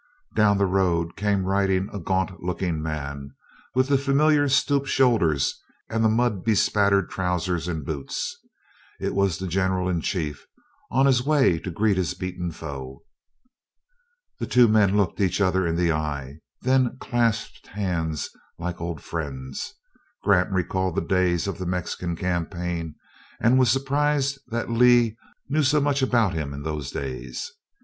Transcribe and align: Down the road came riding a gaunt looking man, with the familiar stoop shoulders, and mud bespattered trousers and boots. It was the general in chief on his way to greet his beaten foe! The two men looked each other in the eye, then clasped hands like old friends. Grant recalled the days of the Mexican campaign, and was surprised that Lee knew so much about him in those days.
Down 0.33 0.57
the 0.57 0.65
road 0.65 1.15
came 1.15 1.45
riding 1.45 1.87
a 1.93 1.99
gaunt 1.99 2.41
looking 2.41 2.81
man, 2.81 3.35
with 3.75 3.87
the 3.87 3.99
familiar 3.99 4.49
stoop 4.49 4.87
shoulders, 4.87 5.53
and 5.91 6.01
mud 6.13 6.43
bespattered 6.43 7.11
trousers 7.11 7.67
and 7.67 7.85
boots. 7.85 8.35
It 8.99 9.13
was 9.13 9.37
the 9.37 9.45
general 9.45 9.87
in 9.87 10.01
chief 10.01 10.47
on 10.89 11.05
his 11.05 11.23
way 11.23 11.59
to 11.59 11.69
greet 11.69 11.97
his 11.97 12.15
beaten 12.15 12.49
foe! 12.49 13.03
The 14.39 14.47
two 14.47 14.67
men 14.67 14.97
looked 14.97 15.21
each 15.21 15.39
other 15.39 15.67
in 15.67 15.75
the 15.75 15.91
eye, 15.91 16.39
then 16.61 16.97
clasped 16.99 17.67
hands 17.67 18.31
like 18.57 18.81
old 18.81 19.01
friends. 19.03 19.75
Grant 20.23 20.51
recalled 20.51 20.95
the 20.95 21.01
days 21.05 21.45
of 21.45 21.59
the 21.59 21.67
Mexican 21.67 22.15
campaign, 22.15 22.95
and 23.39 23.59
was 23.59 23.69
surprised 23.69 24.39
that 24.47 24.67
Lee 24.71 25.15
knew 25.47 25.61
so 25.61 25.79
much 25.79 26.01
about 26.01 26.33
him 26.33 26.55
in 26.55 26.63
those 26.63 26.89
days. 26.89 27.51